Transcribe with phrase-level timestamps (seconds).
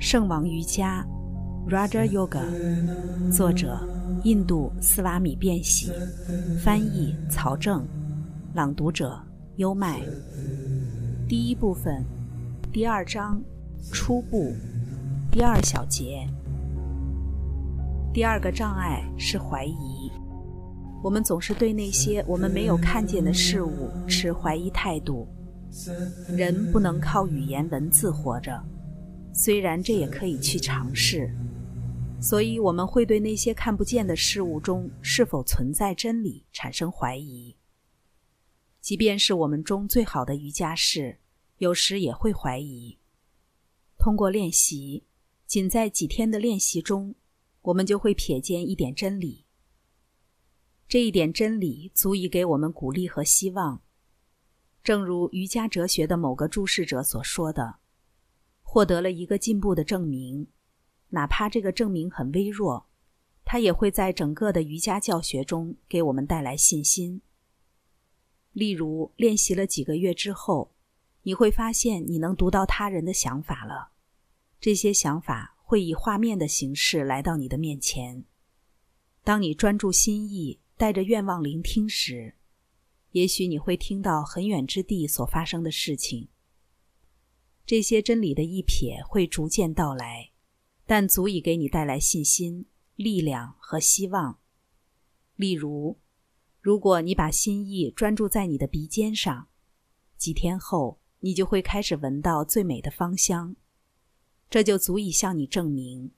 [0.00, 1.06] 圣王瑜伽
[1.68, 2.40] （Raja Yoga），
[3.30, 3.78] 作者
[4.24, 5.92] 印度斯瓦米·变喜，
[6.64, 7.86] 翻译曹正，
[8.54, 9.20] 朗读者
[9.56, 10.00] 优麦。
[11.28, 12.02] 第一部分，
[12.72, 13.42] 第二章，
[13.92, 14.54] 初步，
[15.30, 16.26] 第二小节。
[18.10, 20.10] 第二个障碍是怀疑。
[21.04, 25.28] 我们总是对那些我们没有看见的事物持怀疑态度。
[26.26, 28.58] 人不能靠语言文字活着。
[29.42, 31.34] 虽然这也可以去尝试，
[32.20, 37.56] 所以我们会对那些看不见的事物中是否存在真理产生怀疑。
[38.82, 41.20] 即便是我们中最好的瑜伽士，
[41.56, 42.98] 有时也会怀疑。
[43.96, 45.04] 通过练习，
[45.46, 47.14] 仅在几天的练习中，
[47.62, 49.46] 我们就会瞥见一点真理。
[50.86, 53.80] 这一点真理足以给我们鼓励和希望，
[54.84, 57.79] 正如瑜伽哲学的某个注释者所说的。
[58.72, 60.46] 获得了一个进步的证明，
[61.08, 62.86] 哪怕这个证明很微弱，
[63.44, 67.20] 它也会在整个的瑜伽教学中给我们带来信心。
[68.52, 70.72] 例如，练习了几个月之后，
[71.24, 73.90] 你会发现你能读到他人的想法了。
[74.60, 78.24] 这些想法会以画面的形式来到你的面前。
[79.24, 82.36] 当你专注心意，带着愿望聆听时，
[83.10, 86.28] 也许你会听到很远之地所发生的事情。
[87.70, 90.32] 这些真理的一瞥会逐渐到来，
[90.86, 94.40] 但足以给你带来信心、力量和希望。
[95.36, 95.96] 例如，
[96.60, 99.46] 如果你把心意专注在你的鼻尖上，
[100.16, 103.54] 几天后你就会开始闻到最美的芳香，
[104.50, 106.10] 这就足以向你证明，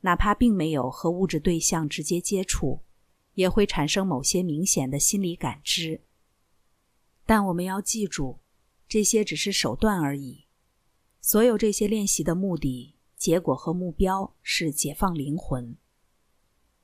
[0.00, 2.80] 哪怕并没有和物质对象直接接触，
[3.34, 6.00] 也会产生某些明显的心理感知。
[7.26, 8.38] 但我们要记住，
[8.88, 10.45] 这些只是手段而已。
[11.26, 15.76] 所有这些练习的目的、结果和目标是解放灵魂。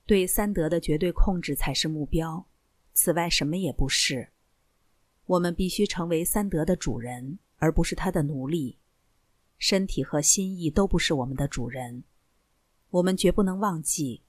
[0.04, 2.44] 对三德的绝对控制才是目标，
[2.92, 4.32] 此外什么也不是。
[5.26, 8.80] 我们必须成为三德的主人，而不是他的奴隶。
[9.58, 12.02] 身体和心意都不是我们的主人。
[12.90, 14.24] 我们绝不能忘记，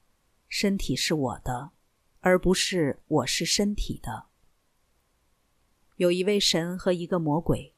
[0.48, 1.72] 身体是我的，
[2.20, 4.28] 而不是我是身体的。
[5.96, 7.74] 有一位神和一个魔鬼。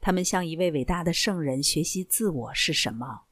[0.00, 3.26] 他们向一位伟大的圣人学习自我是什么？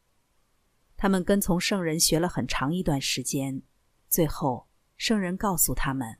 [0.97, 3.63] 他们跟从圣人学了很长一段时间，
[4.09, 4.67] 最后
[4.97, 6.19] 圣人告诉他们：“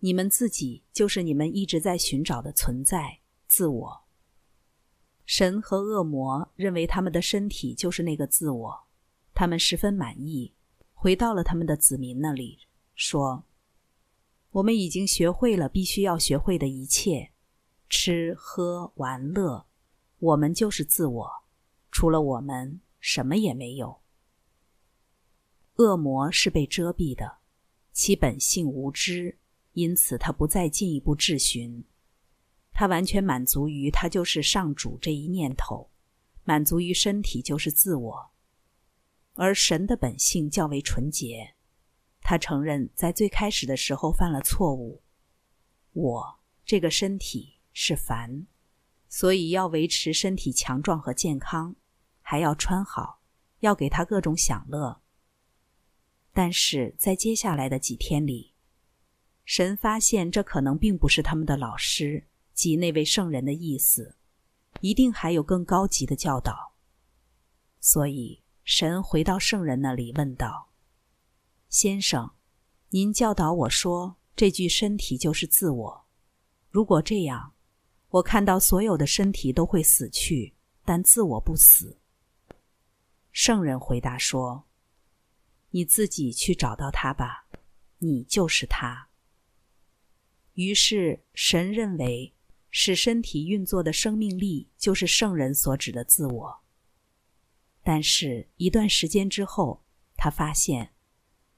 [0.00, 4.04] 你们自己就是你们一直在寻找的存在——自我。”
[5.24, 8.84] 神和恶魔认为他们的身体就是那个自我，
[9.32, 10.54] 他们十分满意，
[10.92, 12.58] 回到了他们的子民那里，
[12.94, 13.44] 说
[14.50, 17.30] ：“我们已经学会了必须要学会的一切。”
[17.94, 19.66] 吃喝玩乐，
[20.18, 21.30] 我们就是自我，
[21.90, 24.00] 除了我们什么也没有。
[25.76, 27.40] 恶魔是被遮蔽的，
[27.92, 29.38] 其本性无知，
[29.74, 31.84] 因此他不再进一步质询。
[32.72, 35.90] 他完全满足于他就是上主这一念头，
[36.44, 38.30] 满足于身体就是自我。
[39.34, 41.56] 而神的本性较为纯洁，
[42.22, 45.02] 他承认在最开始的时候犯了错误。
[45.92, 47.51] 我这个身体。
[47.72, 48.46] 是烦，
[49.08, 51.74] 所以要维持身体强壮和健康，
[52.20, 53.20] 还要穿好，
[53.60, 55.00] 要给他各种享乐。
[56.32, 58.54] 但是在接下来的几天里，
[59.44, 64.16] 神发现这可能并不是他们的老师及那位圣人的意思，
[64.80, 66.72] 一定还有更高级的教导。
[67.80, 70.70] 所以神回到圣人那里问道
[71.68, 72.32] ：“先生，
[72.90, 76.04] 您教导我说这具身体就是自我，
[76.70, 77.51] 如果这样。”
[78.12, 81.98] 我看到所有的身体都会死去，但自我不死。
[83.32, 84.66] 圣人回答说
[85.72, 87.46] ：“你自己去找到他吧，
[87.98, 89.08] 你就是他。”
[90.52, 92.34] 于是神认为，
[92.70, 96.60] 使身体运作的生命力就是圣人所指的自我。
[97.82, 99.82] 但是，一段时间之后，
[100.18, 100.92] 他发现，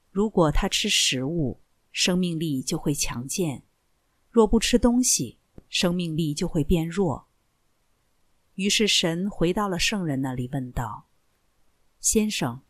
[0.09, 1.59] 如果他吃食物，
[1.91, 3.63] 生命力就会强健；
[4.31, 5.37] 若不吃东西，
[5.69, 7.27] 生命力就会变弱。
[8.55, 11.07] 于是神回到了圣人那里，问道
[11.99, 12.61] ：“先生，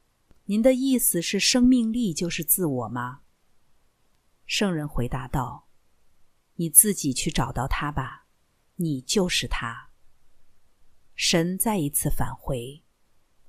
[0.45, 3.21] 您的意思是生命力就是自我吗？”
[4.47, 5.67] 圣人回答道
[6.55, 8.25] ：“你自己去找到他吧，
[8.75, 9.89] 你就是他。”
[11.15, 12.83] 神再一次返回，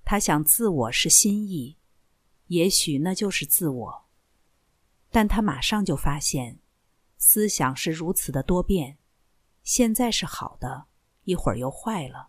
[0.04, 1.78] 他想自我是心意，
[2.48, 4.04] 也许那就是自我，
[5.10, 6.60] 但他马上就发现，
[7.16, 8.98] 思想是如此的多变。
[9.66, 10.86] 现在是好的，
[11.24, 12.28] 一会儿又坏了。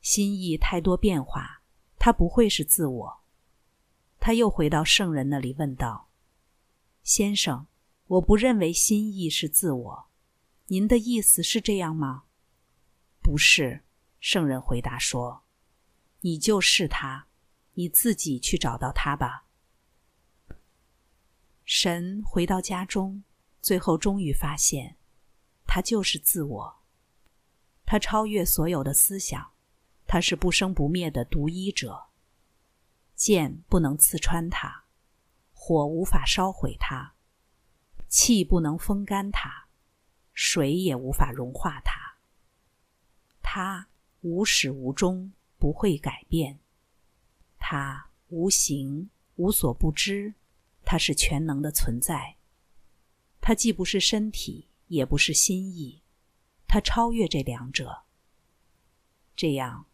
[0.00, 1.62] 心意太多变化，
[1.98, 3.24] 他不会是自我。
[4.20, 6.10] 他又回到圣人那里问道
[7.02, 7.66] ：“先生，
[8.06, 10.06] 我不认为心意是自我，
[10.68, 12.22] 您的意思是这样吗
[13.20, 13.82] ？”“不是。”
[14.20, 15.42] 圣人回答说
[16.22, 17.26] ：“你就是他，
[17.72, 19.46] 你自己去找到他吧。”
[21.66, 23.24] 神回到家中，
[23.60, 24.96] 最后终于发现，
[25.74, 26.76] 他就是自我。
[27.84, 29.50] 他超越所有的思想，
[30.06, 32.04] 他是不生不灭的独一者。
[33.16, 34.84] 剑不能刺穿它，
[35.52, 37.14] 火无法烧毁它，
[38.06, 39.66] 气不能风干它，
[40.32, 42.18] 水也无法融化它。
[43.42, 43.88] 它。
[44.20, 46.60] 无始无终，不会改变。
[47.58, 50.34] 它无形，无所不知。
[50.84, 52.36] 它是全能的存在。
[53.40, 56.02] 它既不是身体，也不是心意。
[56.66, 58.02] 它超越这两者。
[59.36, 59.86] 这样，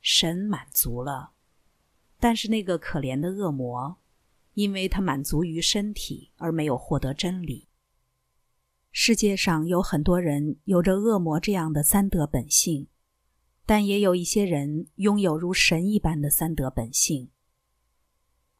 [0.00, 1.32] 神满足了。
[2.18, 3.98] 但是那个可怜的恶魔，
[4.54, 7.68] 因为他满足于身体，而没有获得真理。
[8.90, 12.88] 世界上有很多人有着恶魔这样的三德本性。
[13.64, 17.28] 但也有一些人拥有如神一般的三德本性。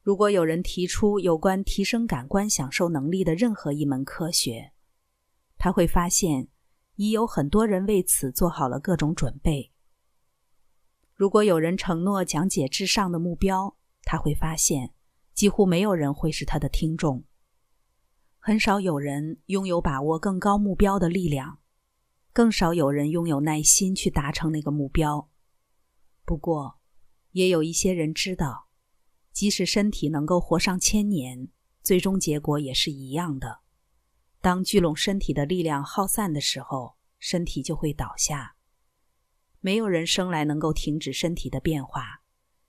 [0.02, 4.72] 如果有人提出有关提升感官享受能力的任何一门科学，
[5.58, 6.48] 他会发现
[6.94, 9.72] 已有很多人为此做好了各种准备。
[11.14, 14.94] 如果有人承诺讲解至上的目标，他会发现
[15.34, 17.24] 几乎没有人会是他的听众。
[18.38, 21.58] 很少有人拥有把握更高目标的力量。
[22.32, 25.28] 更少有人拥有耐心去达成那个目标。
[26.24, 26.78] 不过，
[27.32, 28.68] 也有一些人知道，
[29.32, 31.48] 即使身体能够活上千年，
[31.82, 33.62] 最终结果也是一样的。
[34.40, 38.56] 当聚拢身体的力量耗散的时候，身体就会倒下。
[39.60, 42.22] 没有人生来能够停止身体的变化，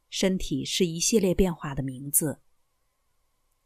[0.10, 2.42] 身体是一系列变化的名字。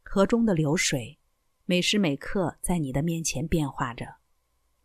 [0.02, 1.18] 河中的流水，
[1.64, 4.16] 每时每刻在你的面前变化着。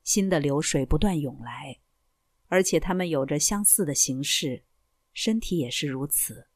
[0.04, 1.81] 新的流水不断涌来，
[2.48, 4.63] 而且它们有着相似的形式，
[5.13, 6.48] 身体也是如此。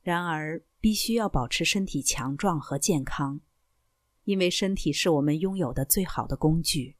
[0.00, 3.40] 然而，必须要保持身体强壮和健康，
[4.24, 6.96] 因为身体是我们拥有的最好的工具。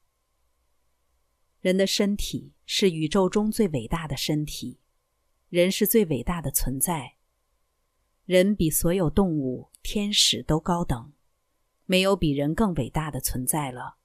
[1.61, 4.79] 人的身体是宇宙中最伟大的身体，
[5.49, 7.15] 人是最伟大的存在。
[8.25, 11.13] 人比所有动物、天使都高等，
[11.85, 13.97] 没有比人更伟大的存在了。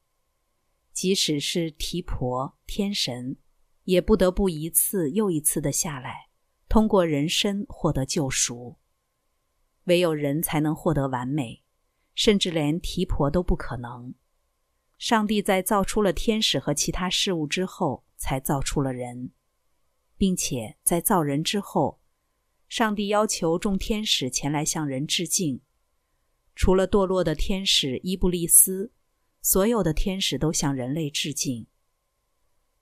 [0.93, 3.37] 即使是提婆天神，
[3.85, 6.29] 也不得不一次又一次的下来，
[6.69, 8.76] 通过人身获得救赎。
[9.85, 11.62] 唯有人才能获得完美，
[12.19, 14.12] 甚至连提婆都不可能。
[14.99, 19.31] 上帝在造出了天使和其他事物之后，才造出了人，
[20.17, 22.00] 并且在造人之后，
[22.69, 25.61] 上帝要求众天使前来向人致敬，
[26.56, 28.93] 除了堕落的天使伊布利斯。
[29.41, 31.69] 所有的天使都向人类致敬，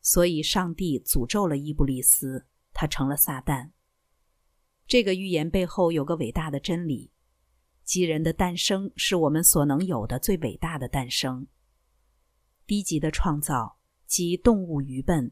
[0.00, 3.72] 所以上帝诅咒了伊布利斯，他成了撒旦。
[4.86, 7.12] 这个预言背后有个伟大的真理：
[7.86, 11.46] 即人的诞生是我们所能有的最伟大的诞生。
[12.66, 15.30] 低级的创造即动物愚笨，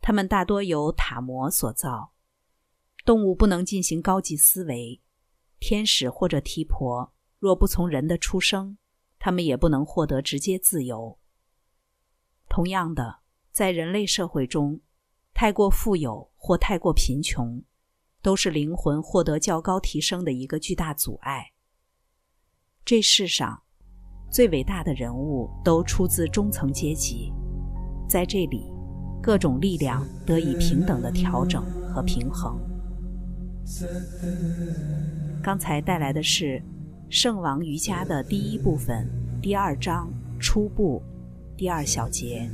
[0.00, 2.12] 他们大多由塔摩所造。
[3.04, 5.00] 动物不能进行高级思维，
[5.60, 8.76] 天使或者提婆若不从人的出生。
[9.20, 11.16] 他们也不能获得直接自由。
[12.48, 13.20] 同样的，
[13.52, 14.80] 在人类社会中，
[15.32, 17.62] 太过富有或太过贫穷，
[18.20, 21.51] 都是灵魂获得较高提升的一个巨大阻碍。
[22.84, 23.60] 这世上
[24.30, 27.32] 最伟大的人物都出自中层阶级，
[28.08, 28.72] 在这里，
[29.22, 32.58] 各种力量得以平等的调整和平衡。
[35.42, 36.62] 刚才带来的是。
[37.14, 39.06] 圣王瑜伽的第一部分，
[39.42, 40.10] 第二章
[40.40, 41.02] 初步，
[41.58, 42.48] 第二小节。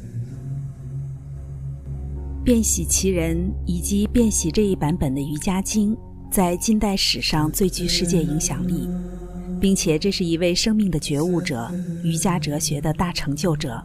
[2.45, 5.97] 变喜其人以及变喜这一版本的瑜伽经，
[6.29, 8.89] 在近代史上最具世界影响力，
[9.61, 11.71] 并且这是一位生命的觉悟者，
[12.03, 13.83] 瑜伽哲学的大成就者。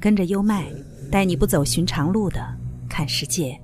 [0.00, 0.66] 跟着优麦，
[1.10, 2.40] 带你不走寻常路的
[2.88, 3.58] 看世界。